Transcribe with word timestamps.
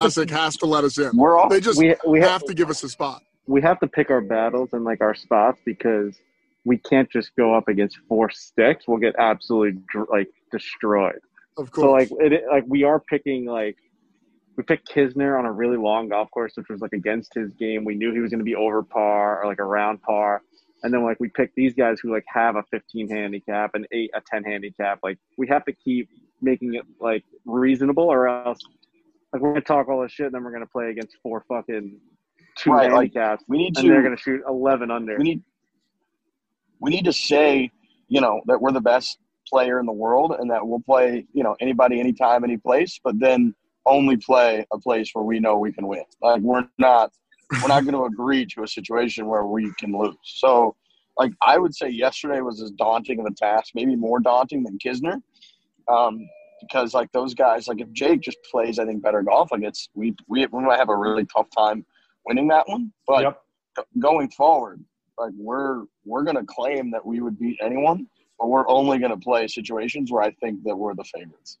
Classic 0.00 0.30
has 0.30 0.56
to 0.56 0.66
let 0.66 0.82
us 0.84 0.98
in. 0.98 1.14
We're 1.14 1.38
all 1.38 1.48
They 1.50 1.60
just 1.60 1.78
we 1.78 1.94
we 2.06 2.20
have 2.20 2.30
have 2.30 2.44
to 2.44 2.54
give 2.54 2.70
us 2.70 2.82
a 2.82 2.88
spot. 2.88 3.22
we 3.46 3.60
have 3.60 3.78
to 3.80 3.86
pick 3.86 4.10
our 4.10 4.22
battles 4.22 4.70
and 4.72 4.82
like 4.82 5.02
our 5.02 5.14
spots 5.14 5.60
because 5.64 6.16
we 6.64 6.78
can't 6.78 7.10
just 7.10 7.36
go 7.36 7.54
up 7.54 7.68
against 7.68 7.98
four 8.08 8.30
sticks. 8.30 8.88
We'll 8.88 8.98
get 8.98 9.14
absolutely 9.18 9.82
like 10.10 10.28
destroyed. 10.50 11.20
Of 11.58 11.70
course. 11.70 12.08
So 12.08 12.16
like 12.16 12.32
it 12.32 12.44
like 12.50 12.64
we 12.66 12.82
are 12.84 12.98
picking 12.98 13.44
like 13.44 13.76
we 14.56 14.62
picked 14.64 14.88
Kisner 14.90 15.38
on 15.38 15.44
a 15.44 15.52
really 15.52 15.76
long 15.76 16.08
golf 16.08 16.30
course, 16.30 16.54
which 16.56 16.68
was 16.70 16.80
like 16.80 16.94
against 16.94 17.34
his 17.34 17.52
game. 17.52 17.84
We 17.84 17.94
knew 17.94 18.10
he 18.12 18.20
was 18.20 18.30
going 18.30 18.40
to 18.40 18.44
be 18.44 18.56
over 18.56 18.82
par 18.82 19.42
or 19.42 19.46
like 19.46 19.60
around 19.60 20.00
par, 20.00 20.40
and 20.82 20.94
then 20.94 21.02
like 21.04 21.20
we 21.20 21.28
picked 21.28 21.56
these 21.56 21.74
guys 21.74 22.00
who 22.00 22.10
like 22.10 22.24
have 22.26 22.56
a 22.56 22.62
15 22.70 23.10
handicap, 23.10 23.74
and 23.74 23.86
eight, 23.92 24.10
a 24.14 24.22
10 24.22 24.44
handicap. 24.44 25.00
Like 25.02 25.18
we 25.36 25.46
have 25.48 25.64
to 25.66 25.72
keep 25.72 26.08
making 26.40 26.72
it 26.74 26.84
like 27.00 27.24
reasonable, 27.44 28.04
or 28.04 28.28
else 28.28 28.60
like 29.32 29.42
we're 29.42 29.52
gonna 29.52 29.60
talk 29.62 29.88
all 29.88 30.02
this 30.02 30.12
shit, 30.12 30.26
and 30.26 30.34
then 30.34 30.44
we're 30.44 30.52
gonna 30.52 30.66
play 30.66 30.90
against 30.90 31.16
four 31.22 31.44
fucking 31.48 31.98
two 32.56 32.70
Right, 32.70 32.90
like, 32.90 33.14
handicaps, 33.14 33.44
we 33.48 33.58
need 33.58 33.76
and 33.78 33.88
they're 33.88 33.98
to 33.98 34.02
gonna 34.02 34.16
shoot 34.16 34.40
11 34.48 34.90
under. 34.90 35.16
we 35.16 35.24
need 35.24 35.42
we 36.80 36.90
need 36.90 37.04
to 37.04 37.12
say 37.12 37.70
you 38.08 38.20
know 38.20 38.40
that 38.46 38.60
we're 38.60 38.72
the 38.72 38.80
best 38.80 39.18
player 39.46 39.80
in 39.80 39.86
the 39.86 39.92
world 39.92 40.34
and 40.38 40.50
that 40.50 40.66
we'll 40.66 40.80
play 40.80 41.26
you 41.32 41.42
know 41.42 41.56
anybody 41.60 41.98
anytime 42.00 42.44
any 42.44 42.56
place 42.56 43.00
but 43.02 43.18
then 43.18 43.54
only 43.86 44.16
play 44.16 44.64
a 44.72 44.78
place 44.78 45.10
where 45.14 45.24
we 45.24 45.40
know 45.40 45.58
we 45.58 45.72
can 45.72 45.86
win. 45.86 46.04
Like 46.22 46.42
we're 46.42 46.66
not 46.78 47.10
we're 47.62 47.68
not 47.68 47.84
going 47.84 47.94
to 47.94 48.04
agree 48.04 48.46
to 48.46 48.62
a 48.62 48.68
situation 48.68 49.26
where 49.26 49.44
we 49.46 49.72
can 49.78 49.96
lose. 49.98 50.14
So 50.22 50.76
like 51.18 51.32
i 51.42 51.58
would 51.58 51.74
say 51.74 51.88
yesterday 51.88 52.40
was 52.40 52.62
as 52.62 52.70
daunting 52.72 53.18
of 53.18 53.26
a 53.26 53.34
task 53.34 53.72
maybe 53.74 53.96
more 53.96 54.20
daunting 54.20 54.62
than 54.62 54.78
kisner. 54.78 55.20
Um, 55.88 56.20
because 56.60 56.94
like 56.94 57.10
those 57.12 57.34
guys 57.34 57.66
like 57.68 57.80
if 57.80 57.90
jake 57.92 58.20
just 58.20 58.38
plays 58.50 58.78
i 58.78 58.84
think 58.84 59.02
better 59.02 59.22
golf 59.22 59.50
like 59.52 59.62
it's 59.62 59.88
we 59.94 60.14
we, 60.28 60.46
we 60.46 60.62
might 60.62 60.78
have 60.78 60.88
a 60.88 60.96
really 60.96 61.26
tough 61.34 61.46
time 61.56 61.84
winning 62.26 62.48
that 62.48 62.68
one 62.68 62.92
but 63.06 63.22
Yep. 63.22 63.42
go- 63.76 63.84
going 64.00 64.30
forward, 64.30 64.84
like 65.18 65.32
we're 65.36 65.84
we're 66.04 66.22
gonna 66.22 66.44
claim 66.46 66.90
that 66.90 67.04
we 67.04 67.20
would 67.20 67.38
beat 67.38 67.58
anyone, 67.62 68.06
but 68.38 68.48
we're 68.48 68.68
only 68.68 68.98
gonna 68.98 69.16
play 69.16 69.46
situations 69.48 70.10
where 70.10 70.22
I 70.22 70.30
think 70.32 70.62
that 70.64 70.76
we're 70.76 70.94
the 70.94 71.04
favorites. 71.04 71.58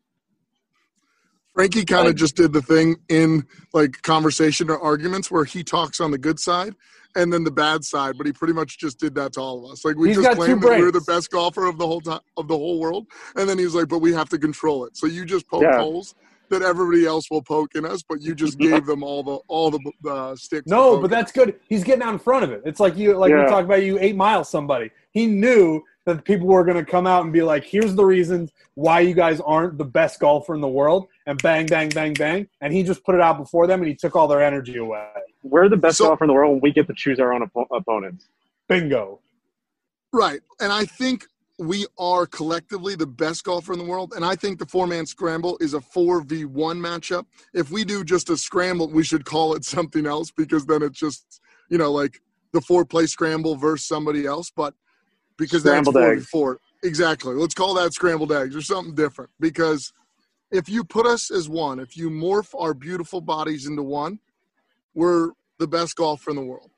Frankie 1.60 1.84
kind 1.84 2.08
of 2.08 2.14
just 2.14 2.36
did 2.36 2.54
the 2.54 2.62
thing 2.62 2.96
in 3.10 3.46
like 3.74 4.00
conversation 4.00 4.70
or 4.70 4.80
arguments 4.80 5.30
where 5.30 5.44
he 5.44 5.62
talks 5.62 6.00
on 6.00 6.10
the 6.10 6.16
good 6.16 6.40
side 6.40 6.74
and 7.16 7.30
then 7.30 7.44
the 7.44 7.50
bad 7.50 7.84
side, 7.84 8.16
but 8.16 8.26
he 8.26 8.32
pretty 8.32 8.54
much 8.54 8.78
just 8.78 8.98
did 8.98 9.14
that 9.16 9.34
to 9.34 9.40
all 9.40 9.66
of 9.66 9.72
us. 9.72 9.84
Like 9.84 9.96
we 9.96 10.08
He's 10.08 10.16
just 10.16 10.30
claimed 10.30 10.62
that 10.62 10.78
we 10.78 10.84
were 10.84 10.90
the 10.90 11.02
best 11.02 11.30
golfer 11.30 11.66
of 11.66 11.76
the 11.76 11.86
whole 11.86 12.00
time 12.00 12.20
of 12.38 12.48
the 12.48 12.56
whole 12.56 12.80
world, 12.80 13.06
and 13.36 13.46
then 13.46 13.58
he's 13.58 13.74
like, 13.74 13.88
"But 13.88 13.98
we 13.98 14.10
have 14.14 14.30
to 14.30 14.38
control 14.38 14.86
it." 14.86 14.96
So 14.96 15.06
you 15.06 15.26
just 15.26 15.46
poke 15.48 15.62
Yeah. 15.64 15.76
holes 15.76 16.14
that 16.48 16.62
everybody 16.62 17.04
else 17.06 17.30
will 17.30 17.42
poke 17.42 17.74
in 17.74 17.84
us, 17.84 18.02
but 18.08 18.22
you 18.22 18.34
just 18.34 18.58
gave 18.58 18.86
them 18.86 19.02
all 19.02 19.22
the 19.22 19.38
all 19.48 19.70
the 19.70 19.80
uh, 20.08 20.34
sticks. 20.36 20.64
No, 20.66 20.96
but 20.96 21.10
that's 21.10 21.30
good. 21.30 21.56
He's 21.68 21.84
getting 21.84 22.02
out 22.02 22.12
in 22.14 22.18
front 22.18 22.44
of 22.44 22.52
it. 22.52 22.62
It's 22.64 22.80
like 22.80 22.96
you, 22.96 23.16
like 23.18 23.30
we 23.32 23.38
Yeah. 23.38 23.46
talked 23.46 23.66
about. 23.66 23.82
You 23.82 23.98
eight 24.00 24.16
miles 24.16 24.48
somebody. 24.48 24.90
He 25.12 25.26
knew 25.26 25.82
that 26.06 26.24
people 26.24 26.46
were 26.46 26.64
going 26.64 26.82
to 26.82 26.90
come 26.90 27.06
out 27.06 27.24
and 27.24 27.32
be 27.32 27.42
like, 27.42 27.64
"Here's 27.64 27.94
the 27.94 28.04
reasons 28.04 28.52
why 28.74 29.00
you 29.00 29.14
guys 29.14 29.40
aren't 29.40 29.78
the 29.78 29.84
best 29.84 30.20
golfer 30.20 30.54
in 30.54 30.60
the 30.60 30.68
world," 30.68 31.08
and 31.26 31.40
bang, 31.42 31.66
bang, 31.66 31.88
bang, 31.90 32.14
bang. 32.14 32.48
And 32.60 32.72
he 32.72 32.82
just 32.82 33.04
put 33.04 33.14
it 33.14 33.20
out 33.20 33.38
before 33.38 33.66
them, 33.66 33.80
and 33.80 33.88
he 33.88 33.94
took 33.94 34.16
all 34.16 34.28
their 34.28 34.42
energy 34.42 34.76
away. 34.78 35.08
We're 35.42 35.68
the 35.68 35.76
best 35.76 35.98
So- 35.98 36.08
golfer 36.08 36.24
in 36.24 36.28
the 36.28 36.34
world 36.34 36.52
when 36.52 36.60
we 36.60 36.72
get 36.72 36.86
to 36.88 36.94
choose 36.94 37.18
our 37.20 37.32
own 37.32 37.42
oppo- 37.48 37.66
opponents. 37.70 38.28
Bingo. 38.68 39.20
Right. 40.12 40.40
And 40.60 40.72
I 40.72 40.84
think 40.84 41.26
we 41.58 41.86
are 41.98 42.26
collectively 42.26 42.94
the 42.94 43.06
best 43.06 43.44
golfer 43.44 43.72
in 43.72 43.78
the 43.78 43.84
world. 43.84 44.14
And 44.16 44.24
I 44.24 44.34
think 44.34 44.58
the 44.58 44.66
four 44.66 44.86
man 44.86 45.04
scramble 45.06 45.58
is 45.60 45.74
a 45.74 45.80
4v1 45.80 46.78
matchup. 46.80 47.26
If 47.52 47.70
we 47.70 47.84
do 47.84 48.02
just 48.02 48.30
a 48.30 48.36
scramble, 48.36 48.88
we 48.88 49.04
should 49.04 49.24
call 49.24 49.54
it 49.54 49.64
something 49.64 50.06
else 50.06 50.30
because 50.30 50.64
then 50.66 50.82
it's 50.82 50.98
just, 50.98 51.40
you 51.68 51.76
know, 51.78 51.92
like 51.92 52.20
the 52.52 52.60
four 52.62 52.84
play 52.84 53.06
scramble 53.06 53.56
versus 53.56 53.86
somebody 53.86 54.24
else. 54.26 54.50
But 54.54 54.74
because 55.36 55.62
Scrambled 55.62 55.96
that's 55.96 56.22
eggs. 56.22 56.30
4v4. 56.32 56.56
Exactly. 56.82 57.34
Let's 57.34 57.54
call 57.54 57.74
that 57.74 57.92
scrambled 57.92 58.32
eggs 58.32 58.56
or 58.56 58.62
something 58.62 58.94
different 58.94 59.30
because 59.38 59.92
if 60.50 60.68
you 60.68 60.84
put 60.84 61.06
us 61.06 61.30
as 61.30 61.48
one, 61.48 61.78
if 61.80 61.96
you 61.96 62.10
morph 62.10 62.54
our 62.58 62.74
beautiful 62.74 63.20
bodies 63.20 63.66
into 63.66 63.82
one, 63.82 64.18
we're 64.94 65.30
the 65.58 65.66
best 65.66 65.96
golfer 65.96 66.30
in 66.30 66.36
the 66.36 66.42
world. 66.42 66.70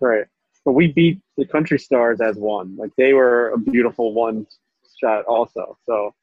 Right. 0.00 0.24
But 0.64 0.72
we 0.72 0.92
beat 0.92 1.20
the 1.36 1.46
country 1.46 1.78
stars 1.78 2.20
as 2.20 2.36
one. 2.36 2.76
Like 2.76 2.90
they 2.96 3.12
were 3.12 3.50
a 3.50 3.58
beautiful 3.58 4.12
one 4.14 4.46
shot 5.00 5.24
also. 5.26 5.76
So 5.86 6.14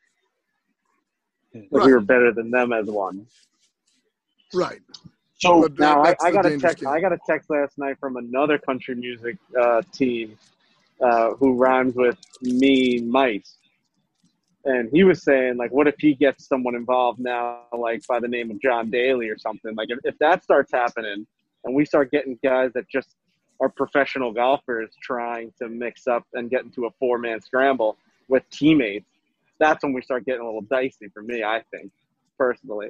like 1.53 1.65
Right. 1.71 1.85
we 1.85 1.93
were 1.93 2.01
better 2.01 2.31
than 2.31 2.51
them 2.51 2.73
as 2.73 2.87
one. 2.87 3.27
Right. 4.53 4.81
So 5.39 5.61
But 5.61 5.77
that- 5.77 5.79
Now 5.79 6.03
I, 6.03 6.15
I 6.21 6.31
got 6.31 6.45
a 6.45 6.57
text 6.57 6.79
game. 6.83 6.89
I 6.89 6.99
got 6.99 7.13
a 7.13 7.19
text 7.27 7.49
last 7.49 7.77
night 7.77 7.97
from 7.99 8.17
another 8.17 8.57
country 8.57 8.95
music 8.95 9.37
uh, 9.59 9.81
team 9.93 10.37
uh, 11.01 11.31
who 11.35 11.55
rhymes 11.55 11.95
with 11.95 12.17
me 12.41 12.99
mice. 13.01 13.57
And 14.65 14.89
he 14.93 15.03
was 15.03 15.23
saying, 15.23 15.57
like, 15.57 15.71
what 15.71 15.87
if 15.87 15.95
he 15.99 16.13
gets 16.13 16.47
someone 16.47 16.75
involved 16.75 17.19
now, 17.19 17.63
like 17.77 18.05
by 18.07 18.19
the 18.19 18.27
name 18.29 18.49
of 18.49 18.61
John 18.61 18.89
Daly 18.89 19.29
or 19.29 19.37
something? 19.37 19.75
Like, 19.75 19.89
if, 19.89 19.99
if 20.03 20.17
that 20.19 20.43
starts 20.43 20.71
happening, 20.71 21.27
and 21.65 21.75
we 21.75 21.85
start 21.85 22.11
getting 22.11 22.37
guys 22.43 22.71
that 22.73 22.87
just 22.89 23.15
are 23.59 23.69
professional 23.69 24.31
golfers 24.31 24.89
trying 25.01 25.51
to 25.59 25.69
mix 25.69 26.07
up 26.07 26.25
and 26.33 26.49
get 26.49 26.63
into 26.63 26.85
a 26.85 26.91
four 26.99 27.17
man 27.17 27.41
scramble 27.41 27.97
with 28.27 28.49
teammates, 28.49 29.05
that's 29.59 29.83
when 29.83 29.93
we 29.93 30.01
start 30.01 30.25
getting 30.25 30.41
a 30.41 30.45
little 30.45 30.61
dicey 30.61 31.07
for 31.13 31.21
me. 31.21 31.43
I 31.43 31.61
think 31.71 31.91
personally, 32.37 32.89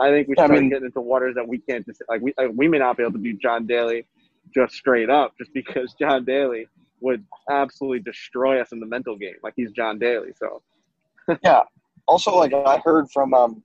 I 0.00 0.10
think 0.10 0.28
we 0.28 0.34
I 0.36 0.46
start 0.46 0.60
mean- 0.60 0.70
getting 0.70 0.86
into 0.86 1.00
waters 1.00 1.34
that 1.36 1.46
we 1.46 1.58
can't 1.58 1.86
just 1.86 2.02
like 2.08 2.20
we 2.20 2.34
uh, 2.38 2.48
we 2.54 2.68
may 2.68 2.78
not 2.78 2.96
be 2.96 3.02
able 3.02 3.12
to 3.12 3.18
beat 3.18 3.40
John 3.40 3.66
Daly 3.66 4.06
just 4.54 4.74
straight 4.74 5.10
up, 5.10 5.36
just 5.38 5.52
because 5.52 5.94
John 6.00 6.24
Daly 6.24 6.66
would 7.00 7.24
absolutely 7.50 8.00
destroy 8.00 8.60
us 8.60 8.72
in 8.72 8.80
the 8.80 8.86
mental 8.86 9.16
game. 9.16 9.34
Like 9.42 9.54
he's 9.56 9.72
John 9.72 9.98
Daly, 9.98 10.32
so 10.36 10.62
yeah. 11.42 11.62
Also, 12.08 12.34
like 12.36 12.52
I 12.52 12.78
heard 12.84 13.10
from 13.10 13.34
um 13.34 13.62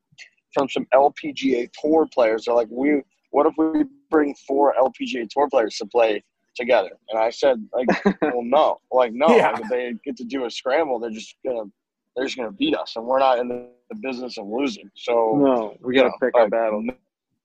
from 0.53 0.69
some 0.69 0.87
LPGA 0.93 1.69
Tour 1.81 2.07
players, 2.13 2.45
they're 2.45 2.55
like, 2.55 2.67
we 2.71 3.01
what 3.31 3.45
if 3.45 3.53
we 3.57 3.83
bring 4.09 4.33
four 4.47 4.73
LPGA 4.79 5.27
Tour 5.29 5.49
players 5.49 5.75
to 5.77 5.85
play 5.85 6.23
together? 6.55 6.91
And 7.09 7.19
I 7.19 7.29
said, 7.29 7.67
like, 7.73 7.87
well, 8.21 8.43
no, 8.43 8.77
like 8.91 9.13
no, 9.13 9.27
Yeah. 9.27 9.51
like, 9.51 9.61
if 9.61 9.69
they 9.69 9.93
get 10.03 10.17
to 10.17 10.23
do 10.23 10.45
a 10.45 10.51
scramble, 10.51 10.99
they're 10.99 11.09
just 11.09 11.35
gonna 11.45 11.69
they're 12.15 12.25
just 12.25 12.37
gonna 12.37 12.51
beat 12.51 12.75
us, 12.75 12.95
and 12.95 13.05
we're 13.05 13.19
not 13.19 13.39
in 13.39 13.47
the, 13.47 13.69
business 14.01 14.37
of 14.37 14.45
losing. 14.47 14.89
So 14.95 15.37
no, 15.37 15.77
we 15.81 15.95
got 15.95 16.03
to 16.03 16.09
Yeah, 16.09 16.27
pick 16.27 16.35
our 16.35 16.41
like, 16.41 16.51
battles. 16.51 16.85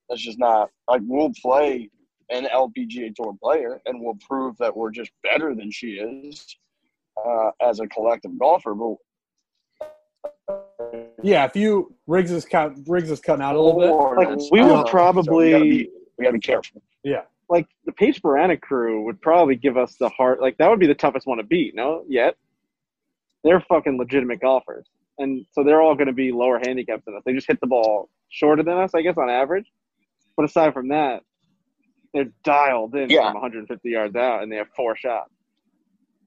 That's 0.08 0.20
just 0.20 0.40
not 0.40 0.70
like 0.88 1.00
we'll 1.04 1.30
play 1.40 1.88
an 2.30 2.46
LPGA 2.46 3.14
Tour 3.14 3.34
player, 3.40 3.80
and 3.86 4.00
we'll 4.00 4.18
prove 4.28 4.56
that 4.58 4.76
we're 4.76 4.90
just 4.90 5.12
better 5.22 5.54
than 5.54 5.70
she 5.70 5.92
is 5.92 6.56
uh, 7.24 7.50
as 7.60 7.78
a 7.78 7.86
collective 7.86 8.36
golfer. 8.38 8.74
But 8.74 8.96
Yeah, 11.22 11.44
if 11.44 11.56
you 11.56 11.94
Riggs 12.06 12.30
is 12.30 12.44
cut, 12.44 12.74
Riggs 12.86 13.10
is 13.10 13.20
cutting 13.20 13.42
out 13.44 13.54
a 13.56 13.60
little 13.60 13.80
bit. 13.80 13.90
Like, 14.28 14.50
we 14.50 14.60
I 14.60 14.64
will 14.64 14.76
don't 14.76 14.88
probably- 14.88 15.24
So 15.24 15.36
we, 15.36 15.50
gotta 15.50 15.64
be, 15.64 15.90
we 16.18 16.24
gotta 16.24 16.32
be 16.34 16.40
careful. 16.40 16.82
Yeah, 17.04 17.22
Like 17.48 17.66
the 17.84 17.92
Paige 17.92 18.22
Barana 18.22 18.60
crew 18.60 19.02
would 19.04 19.20
probably 19.20 19.56
give 19.56 19.76
us 19.76 19.96
the 19.96 20.08
hard. 20.10 20.40
Like 20.40 20.56
that 20.58 20.68
would 20.70 20.78
be 20.80 20.86
the 20.86 20.94
toughest 20.94 21.26
one 21.26 21.38
to 21.38 21.44
beat. 21.44 21.74
No, 21.74 22.04
yet 22.08 22.36
they're 23.44 23.60
fucking 23.60 23.98
legitimate 23.98 24.40
golfers, 24.40 24.86
and 25.18 25.44
so 25.52 25.64
they're 25.64 25.80
all 25.82 25.94
going 25.94 26.06
to 26.06 26.12
be 26.12 26.30
lower 26.32 26.58
handicaps 26.58 27.04
than 27.04 27.16
us. 27.16 27.22
They 27.26 27.32
just 27.32 27.46
hit 27.48 27.60
the 27.60 27.66
ball 27.66 28.08
shorter 28.28 28.62
than 28.62 28.76
us, 28.78 28.94
I 28.94 29.02
guess, 29.02 29.16
on 29.18 29.28
average. 29.28 29.66
But 30.36 30.44
aside 30.44 30.72
from 30.72 30.88
that, 30.88 31.22
they're 32.14 32.30
dialed 32.44 32.94
in 32.94 33.10
Yeah. 33.10 33.24
from 33.32 33.34
150 33.34 33.90
yards 33.90 34.14
out, 34.16 34.42
and 34.42 34.50
they 34.52 34.56
have 34.56 34.68
four 34.76 34.96
shots. 34.96 35.30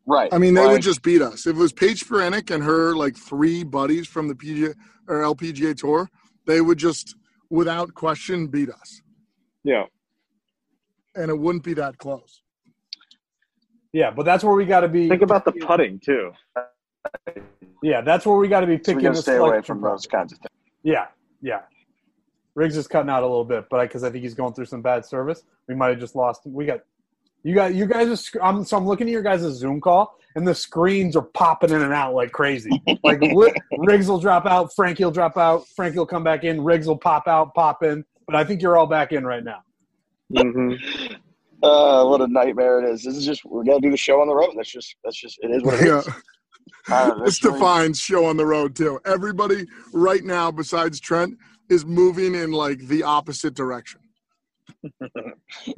Right. 0.08 0.32
I 0.32 0.38
mean, 0.38 0.54
they 0.54 0.62
Like, 0.62 0.72
would 0.74 0.82
just 0.82 1.02
beat 1.02 1.22
us. 1.22 1.48
If 1.48 1.56
it 1.56 1.60
was 1.60 1.74
Paige 1.74 2.06
Spiranac 2.06 2.52
and 2.54 2.64
her 2.64 2.96
like 2.96 3.18
three 3.18 3.64
buddies 3.64 4.08
from 4.08 4.28
the 4.28 4.36
PGA 4.36 4.76
or 5.08 5.22
LPGA 5.22 5.76
tour, 5.76 6.10
they 6.46 6.62
would 6.62 6.78
just, 6.78 7.16
without 7.50 7.94
question, 7.96 8.48
beat 8.48 8.70
us, 8.70 9.02
Yeah, 9.64 9.86
and 11.16 11.32
it 11.32 11.38
wouldn't 11.38 11.64
be 11.64 11.74
that 11.76 11.98
close. 11.98 12.42
yeah, 13.94 14.12
but 14.12 14.26
that's 14.26 14.44
where 14.44 14.54
we 14.56 14.66
got 14.66 14.82
to 14.82 14.88
be. 14.88 15.10
think 15.10 15.24
about 15.24 15.44
the 15.46 15.54
putting 15.54 16.00
too. 16.00 16.32
Yeah, 17.82 18.02
that's 18.02 18.26
where 18.26 18.38
we 18.38 18.48
got 18.48 18.62
to 18.62 18.68
be 18.68 18.78
so 18.78 18.78
we 18.78 18.96
picking 18.96 19.00
gotta 19.04 19.16
the 19.16 19.22
stay 19.22 19.36
away 19.38 19.50
selection 19.50 19.76
from 19.76 19.82
those 19.82 20.06
kinds 20.06 20.34
of 20.34 20.40
things. 20.40 20.52
Yeah, 20.84 21.08
yeah. 21.42 21.62
Riggs 22.56 22.78
is 22.78 22.88
cutting 22.88 23.10
out 23.10 23.22
a 23.24 23.28
little 23.28 23.44
bit, 23.46 23.66
but 23.70 23.82
because 23.82 24.04
I, 24.04 24.10
think 24.10 24.24
he's 24.24 24.34
going 24.34 24.54
through 24.54 24.66
some 24.66 24.82
bad 24.82 25.06
service, 25.06 25.44
we 25.68 25.76
might 25.76 25.90
have 25.90 26.00
just 26.00 26.16
lost 26.16 26.46
him. 26.46 26.54
We 26.54 26.66
got 26.66 26.82
you 27.46 27.54
got 27.56 27.74
you 27.76 27.86
guys. 27.86 28.08
Are, 28.10 28.16
sc- 28.16 28.38
I'm, 28.42 28.64
so 28.66 28.76
I'm 28.76 28.88
looking 28.88 29.08
at 29.08 29.12
your 29.14 29.22
guys' 29.22 29.42
Zoom 29.54 29.80
call, 29.80 30.18
and 30.36 30.48
the 30.48 30.56
screens 30.56 31.16
are 31.16 31.22
popping 31.22 31.70
in 31.70 31.82
and 31.82 31.94
out 31.94 32.14
like 32.16 32.32
crazy. 32.32 32.82
Like 33.04 33.22
li- 33.22 33.54
Riggs 33.78 34.08
will 34.08 34.20
drop 34.20 34.46
out, 34.46 34.74
Frankie 34.76 35.04
will 35.06 35.12
drop 35.12 35.38
out, 35.38 35.66
Frankie 35.76 36.00
will 36.00 36.06
come 36.08 36.24
back 36.24 36.44
in, 36.44 36.62
Riggs 36.64 36.88
will 36.88 36.98
pop 36.98 37.28
out, 37.28 37.54
pop 37.54 37.84
in. 37.84 38.04
But 38.26 38.36
I 38.36 38.44
think 38.44 38.62
you're 38.64 38.76
all 38.78 38.88
back 38.88 39.12
in 39.14 39.26
right 39.26 39.44
now. 39.44 39.62
hmm 40.36 40.74
Uh, 41.64 42.06
what 42.06 42.22
a 42.22 42.28
nightmare 42.28 42.84
it 42.84 42.94
is. 42.94 43.02
This 43.04 43.16
is 43.16 43.26
just 43.26 43.44
we 43.46 43.66
gotta 43.66 43.80
do 43.80 43.90
the 43.90 43.98
show 43.98 44.22
on 44.22 44.28
the 44.28 44.36
road. 44.36 44.52
That's 44.56 44.70
just 44.70 44.96
that's 45.04 45.16
just 45.20 45.40
it 45.42 45.50
is 45.52 45.64
what 45.64 45.76
it 45.80 45.88
Yeah, 45.88 46.00
is. 46.00 46.08
Uh, 46.08 46.12
it's 46.12 47.40
that's 47.40 47.44
really- 47.44 47.60
Define's 47.60 48.00
show 48.00 48.26
on 48.26 48.38
the 48.38 48.46
road 48.46 48.76
too. 48.76 49.00
Everybody 49.06 49.66
right 49.94 50.24
now, 50.24 50.52
besides 50.52 51.00
Trent, 51.00 51.36
is 51.70 51.84
moving 51.86 52.36
in 52.36 52.52
like 52.52 52.80
the 52.88 53.04
opposite 53.04 53.54
direction. 53.56 54.02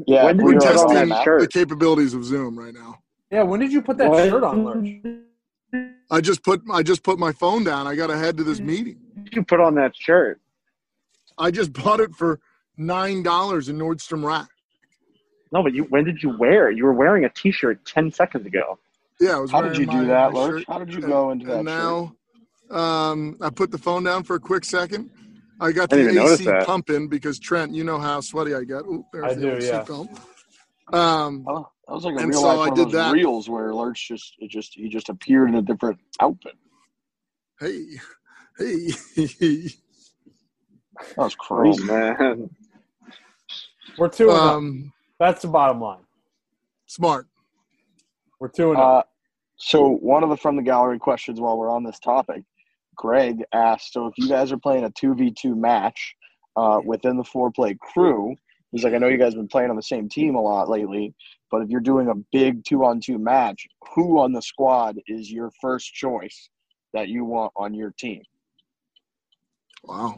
Yeah, 0.07 0.25
When 0.25 0.37
did 0.37 0.43
We're 0.43 0.53
you 0.53 0.59
put 0.59 0.67
on 0.67 0.73
testing 0.73 1.09
that 1.09 1.39
the 1.39 1.47
capabilities 1.47 2.13
of 2.13 2.23
Zoom 2.23 2.57
right 2.57 2.73
now. 2.73 2.99
Yeah, 3.31 3.43
when 3.43 3.59
did 3.59 3.71
you 3.71 3.81
put 3.81 3.97
that 3.97 4.09
When 4.09 4.29
shirt 4.29 4.43
on, 4.43 4.63
Lurch? 4.63 5.83
I 6.09 6.21
just 6.21 6.43
put 6.43 6.61
I 6.71 6.81
just 6.83 7.03
put 7.03 7.19
my 7.19 7.31
phone 7.31 7.63
down. 7.63 7.87
I 7.87 7.95
got 7.95 8.07
to 8.07 8.17
head 8.17 8.37
to 8.37 8.43
this 8.43 8.59
meeting. 8.59 8.97
you 9.31 9.43
put 9.43 9.59
on 9.59 9.75
that 9.75 9.95
shirt? 9.95 10.39
I 11.37 11.51
just 11.51 11.73
bought 11.73 11.99
it 11.99 12.15
for 12.15 12.39
nine 12.77 13.23
dollars 13.23 13.69
in 13.69 13.77
Nordstrom 13.77 14.23
Rack. 14.23 14.47
No, 15.51 15.63
but 15.63 15.73
you. 15.73 15.83
When 15.83 16.03
did 16.03 16.23
you 16.23 16.37
wear 16.37 16.69
it? 16.69 16.77
You 16.77 16.85
were 16.85 16.93
wearing 16.93 17.25
a 17.25 17.29
T-shirt 17.29 17.85
ten 17.85 18.11
seconds 18.11 18.45
ago. 18.45 18.79
Yeah, 19.19 19.37
I 19.37 19.39
was. 19.39 19.51
How 19.51 19.61
did 19.61 19.73
wearing 19.73 19.91
you 19.91 19.99
do 20.01 20.07
that, 20.07 20.33
Lurch? 20.33 20.59
shirt. 20.61 20.67
How 20.67 20.79
did 20.79 20.93
you 20.93 21.01
go 21.01 21.31
into 21.31 21.45
that 21.47 21.59
and 21.59 21.67
shirt? 21.69 21.77
now, 22.71 22.77
um, 22.77 23.37
I 23.41 23.49
put 23.49 23.71
the 23.71 23.77
phone 23.77 24.03
down 24.03 24.23
for 24.23 24.35
a 24.35 24.39
quick 24.39 24.63
second. 24.63 25.09
I 25.59 25.71
got 25.71 25.89
I 25.91 25.95
the 25.95 25.97
didn't 25.97 26.11
even 26.11 26.15
notice 26.15 26.39
AC 26.39 26.45
that. 26.45 26.65
pumping 26.65 27.07
because 27.07 27.39
Trent, 27.39 27.73
you 27.73 27.83
know 27.83 27.99
how 27.99 28.21
sweaty 28.21 28.53
I 28.53 28.63
get. 28.63 28.81
Ooh, 28.81 29.05
there's 29.11 29.31
I 29.31 29.35
the 29.35 29.41
do, 29.41 29.47
old 29.47 29.59
yeah. 29.59 29.85
seatbelt. 29.85 30.07
Um, 30.93 31.45
Oh, 31.47 31.67
that 31.87 31.93
was 31.93 32.05
like 32.05 32.15
a 32.15 32.19
And 32.19 32.29
real 32.29 32.41
so 32.41 32.47
life 32.47 32.59
I 32.59 32.69
one 32.69 32.79
did 32.79 32.87
of 32.87 32.91
those 32.93 32.93
that. 32.93 33.13
reels 33.13 33.49
where 33.49 33.73
Lurch 33.73 34.07
just 34.07 34.35
it 34.39 34.49
just 34.51 34.73
he 34.75 34.89
just 34.89 35.09
appeared 35.09 35.49
in 35.49 35.55
a 35.55 35.61
different 35.61 35.99
outfit. 36.19 36.53
hey, 37.59 37.85
hey, 38.57 39.69
That 41.15 41.23
was 41.23 41.35
crazy, 41.35 41.83
Oh 41.83 41.85
man, 41.85 42.49
We're 43.97 44.09
two 44.09 44.35
and 44.35 44.45
up. 44.45 44.55
um, 44.57 44.93
That's 45.19 45.41
the 45.41 45.47
bottom 45.47 45.81
line. 45.81 46.03
smart. 46.85 47.27
We're 48.39 48.49
two 48.49 48.71
and 48.73 48.81
up. 48.81 48.99
Uh, 48.99 49.03
so 49.57 49.89
one 49.89 50.23
of 50.23 50.29
the 50.29 50.37
from 50.37 50.55
the 50.55 50.61
gallery 50.61 50.99
questions 50.99 51.39
while 51.41 51.57
we're 51.57 51.71
on 51.71 51.83
this 51.83 51.99
topic, 51.99 52.43
Greg 52.97 53.43
asked, 53.53 53.93
so 53.93 54.07
if 54.07 54.13
you 54.17 54.27
guys 54.27 54.51
are 54.51 54.57
playing 54.57 54.83
a 54.83 54.89
two 54.91 55.15
v 55.15 55.31
two 55.31 55.55
match 55.55 56.15
uh, 56.55 56.79
within 56.83 57.17
the 57.17 57.23
Fore 57.23 57.51
Play 57.51 57.77
crew, 57.79 58.35
he's 58.71 58.83
like, 58.83 58.93
I 58.93 58.97
know 58.97 59.07
you 59.07 59.17
guys 59.17 59.33
have 59.33 59.41
been 59.41 59.47
playing 59.47 59.69
on 59.69 59.75
the 59.75 59.83
same 59.83 60.09
team 60.09 60.35
a 60.35 60.41
lot 60.41 60.69
lately, 60.69 61.13
but 61.51 61.61
if 61.61 61.69
you're 61.69 61.79
doing 61.79 62.09
a 62.09 62.15
big 62.31 62.63
two 62.65 62.83
on 62.83 62.99
two 62.99 63.17
match, 63.17 63.65
who 63.93 64.19
on 64.19 64.33
the 64.33 64.41
squad 64.41 64.97
is 65.07 65.31
your 65.31 65.51
first 65.61 65.93
choice 65.93 66.49
that 66.93 67.07
you 67.07 67.23
want 67.23 67.53
on 67.55 67.73
your 67.73 67.93
team? 67.97 68.23
Wow. 69.83 70.15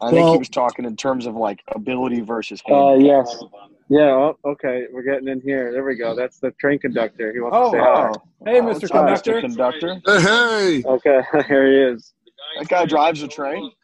I 0.00 0.10
think 0.10 0.28
he 0.30 0.38
was 0.38 0.48
talking 0.48 0.84
in 0.84 0.96
terms 0.96 1.26
of 1.26 1.36
like 1.36 1.62
ability 1.74 2.20
versus 2.20 2.62
Uh, 2.68 2.92
handicap. 2.92 3.26
yes. 3.26 3.44
Yeah. 3.88 4.00
Oh, 4.10 4.38
okay. 4.44 4.84
We're 4.92 5.02
getting 5.02 5.28
in 5.28 5.40
here. 5.40 5.72
There 5.72 5.84
we 5.84 5.94
go. 5.96 6.14
That's 6.14 6.38
the 6.38 6.50
train 6.52 6.78
conductor. 6.78 7.32
He 7.32 7.40
wants 7.40 7.56
Oh, 7.58 7.70
to 7.72 7.76
say 7.76 7.80
wow. 7.80 8.12
hi. 8.46 8.50
Hey, 8.52 8.60
What's 8.60 8.80
Mr. 8.80 8.84
up, 8.84 8.90
Conductor. 8.90 9.32
Mr. 9.32 9.40
Conductor. 9.40 9.94
Hey, 10.06 10.82
hey. 10.82 10.84
Okay, 10.88 11.20
here 11.48 11.66
he 11.70 11.94
is. 11.94 12.14
That 12.58 12.68
guy 12.68 12.86
drives 12.86 13.22
a 13.22 13.28
train. 13.28 13.70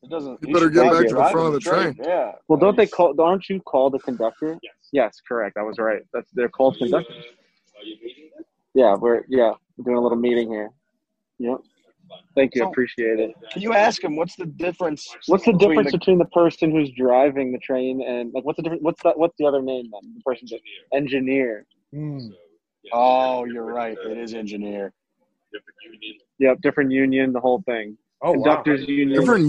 It 0.00 0.10
doesn't. 0.10 0.38
You 0.46 0.54
better 0.54 0.70
get 0.70 0.90
back 0.92 1.08
to 1.08 1.14
the 1.14 1.28
front 1.32 1.48
of 1.48 1.52
the 1.54 1.60
train. 1.60 1.96
Yeah. 2.02 2.32
well, 2.46 2.58
don't 2.58 2.76
they 2.76 2.86
call? 2.86 3.20
Aren't 3.20 3.48
you 3.48 3.60
called 3.60 3.96
a 3.96 3.98
conductor? 3.98 4.56
Yes. 4.62 4.72
Yes, 4.92 5.20
correct. 5.26 5.56
I 5.56 5.62
was 5.62 5.78
right. 5.78 6.02
That's 6.14 6.30
they're 6.30 6.48
called 6.48 6.78
conductors. 6.78 7.24
Yeah, 8.74 8.94
we're 8.94 9.24
yeah 9.28 9.52
we're 9.76 9.84
doing 9.84 9.96
a 9.96 10.00
little 10.00 10.16
meeting 10.16 10.48
here. 10.48 10.70
Yep. 11.38 11.58
Thank 12.34 12.54
you. 12.54 12.62
So- 12.62 12.68
Appreciate 12.68 13.18
it. 13.18 13.32
Can 13.52 13.62
you 13.62 13.72
ask 13.74 14.02
him 14.02 14.16
what's 14.16 14.36
the 14.36 14.46
difference? 14.46 15.06
What's 15.26 15.44
the 15.44 15.52
between 15.52 15.70
difference 15.70 15.92
between 15.92 16.18
the 16.18 16.24
person 16.26 16.70
who's 16.70 16.90
driving 16.92 17.52
the 17.52 17.58
train 17.58 18.02
and 18.06 18.32
like 18.32 18.44
what's 18.44 18.56
the 18.56 18.62
difference? 18.62 18.82
What's 18.82 19.02
that? 19.02 19.18
What's 19.18 19.34
the 19.38 19.46
other 19.46 19.62
name 19.62 19.90
then? 19.92 20.14
The 20.16 20.22
person 20.22 20.46
that 20.50 20.60
engineer. 20.96 21.66
Hmm. 21.92 22.18
Oh, 22.92 23.44
you're 23.44 23.64
right. 23.64 23.96
It 24.06 24.18
is 24.18 24.34
engineer. 24.34 24.92
Different 25.52 25.76
union. 25.84 26.18
Yep, 26.38 26.60
different 26.60 26.92
union, 26.92 27.32
the 27.32 27.40
whole 27.40 27.62
thing. 27.66 27.96
Oh, 28.22 28.32
wow. 28.32 28.34
Conductors 28.34 28.86
union. 28.88 29.18
Different 29.20 29.46